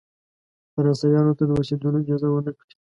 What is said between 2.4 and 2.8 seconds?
کړی.